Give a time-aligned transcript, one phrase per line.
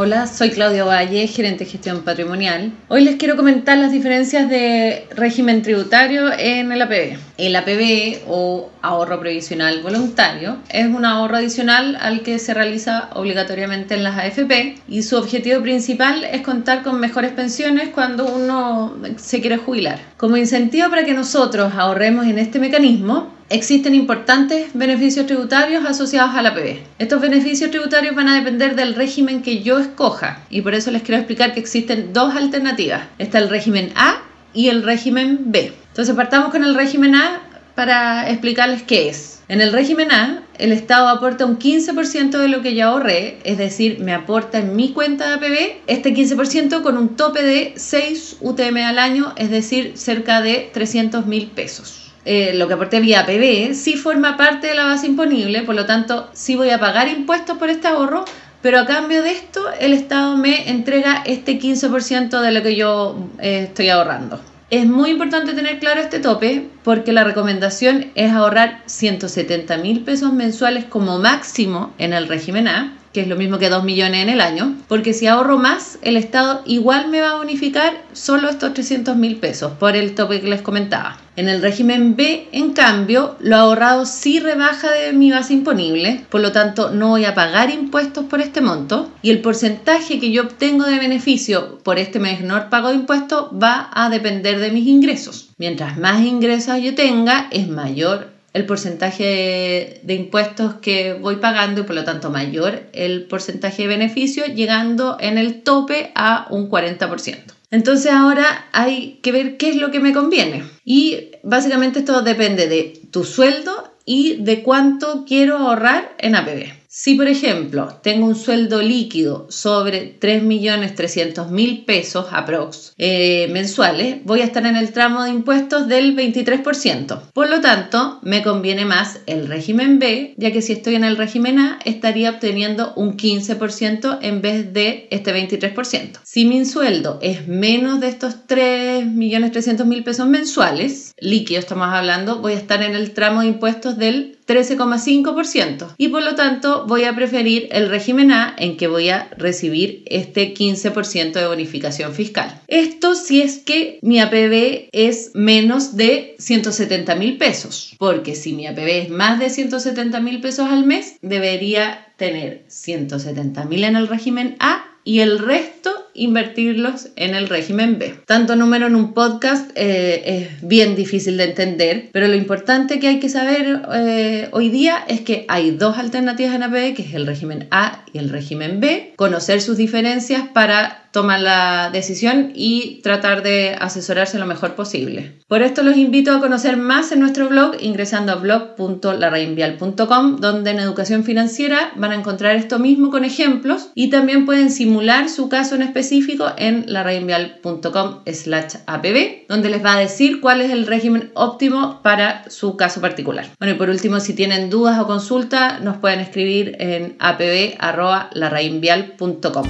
[0.00, 2.70] Hola, soy Claudio Valle, gerente de gestión patrimonial.
[2.86, 7.18] Hoy les quiero comentar las diferencias de régimen tributario en el APB.
[7.36, 13.96] El APB o ahorro previsional voluntario es un ahorro adicional al que se realiza obligatoriamente
[13.96, 19.40] en las AFP y su objetivo principal es contar con mejores pensiones cuando uno se
[19.40, 19.98] quiere jubilar.
[20.16, 26.46] Como incentivo para que nosotros ahorremos en este mecanismo, existen importantes beneficios tributarios asociados al
[26.46, 26.78] APB.
[26.98, 31.02] Estos beneficios tributarios van a depender del régimen que yo escoja y por eso les
[31.02, 33.02] quiero explicar que existen dos alternativas.
[33.18, 35.72] Está el régimen A y el régimen B.
[35.88, 37.40] Entonces partamos con el régimen A
[37.74, 39.42] para explicarles qué es.
[39.48, 43.56] En el régimen A, el Estado aporta un 15% de lo que yo ahorré, es
[43.56, 48.38] decir, me aporta en mi cuenta de APB este 15% con un tope de 6
[48.40, 52.07] UTM al año, es decir, cerca de 300 mil pesos.
[52.30, 55.86] Eh, lo que aporté vía APB sí forma parte de la base imponible, por lo
[55.86, 58.26] tanto sí voy a pagar impuestos por este ahorro,
[58.60, 63.16] pero a cambio de esto el Estado me entrega este 15% de lo que yo
[63.38, 64.38] eh, estoy ahorrando.
[64.68, 70.30] Es muy importante tener claro este tope porque la recomendación es ahorrar 170 mil pesos
[70.30, 74.28] mensuales como máximo en el régimen A que es lo mismo que 2 millones en
[74.28, 78.74] el año, porque si ahorro más, el Estado igual me va a bonificar solo estos
[78.74, 81.16] 300 mil pesos por el tope que les comentaba.
[81.34, 86.40] En el régimen B, en cambio, lo ahorrado sí rebaja de mi base imponible, por
[86.40, 90.42] lo tanto no voy a pagar impuestos por este monto y el porcentaje que yo
[90.42, 95.48] obtengo de beneficio por este menor pago de impuestos va a depender de mis ingresos.
[95.58, 101.84] Mientras más ingresos yo tenga, es mayor el porcentaje de, impuestos que voy pagando y
[101.84, 107.38] por lo tanto mayor el porcentaje de beneficio, llegando en el tope a un 40%.
[107.70, 110.64] Entonces ahora hay que ver qué es lo que me conviene.
[110.84, 116.72] Y básicamente esto depende de tu sueldo y de cuánto quiero ahorrar en APB.
[116.90, 124.44] Si, por ejemplo, tengo un sueldo líquido sobre 3.300.000 pesos aprox eh, mensuales, voy a
[124.44, 127.20] estar en el tramo de impuestos del 23%.
[127.34, 131.18] Por lo tanto, me conviene más el régimen B, ya que si estoy en el
[131.18, 136.20] régimen A, estaría obteniendo un 15% en vez de este 23%.
[136.24, 142.56] Si mi sueldo es menos de estos 3.300.000 pesos mensuales, líquido estamos hablando, voy a
[142.56, 147.68] estar en el tramo de impuestos del 13,5% y por lo tanto voy a preferir
[147.70, 152.60] el régimen A en que voy a recibir este 15% de bonificación fiscal.
[152.66, 158.66] Esto si es que mi APB es menos de 170 mil pesos, porque si mi
[158.66, 164.08] APB es más de 170 mil pesos al mes, debería tener 170 mil en el
[164.08, 168.14] régimen A y el resto invertirlos en el régimen B.
[168.26, 173.08] Tanto número en un podcast eh, es bien difícil de entender, pero lo importante que
[173.08, 177.14] hay que saber eh, hoy día es que hay dos alternativas en APB, que es
[177.14, 183.00] el régimen A y el régimen B, conocer sus diferencias para tomar la decisión y
[183.02, 185.38] tratar de asesorarse lo mejor posible.
[185.48, 190.80] Por esto los invito a conocer más en nuestro blog ingresando a blog.larrainvial.com donde en
[190.80, 195.74] educación financiera van a encontrar esto mismo con ejemplos y también pueden simular su caso
[195.74, 196.07] en específico
[196.56, 202.48] en larrainvial.com slash apb donde les va a decir cuál es el régimen óptimo para
[202.50, 203.46] su caso particular.
[203.58, 209.68] Bueno y por último si tienen dudas o consultas nos pueden escribir en apb.larrainvial.com.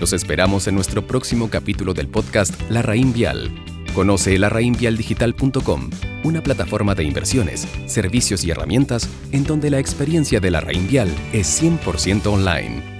[0.00, 3.50] Los esperamos en nuestro próximo capítulo del podcast La Raín Vial.
[3.94, 5.90] Conoce larraínvialdigital.com,
[6.24, 11.08] una plataforma de inversiones, servicios y herramientas en donde la experiencia de la Raín Vial
[11.32, 12.99] es 100% online.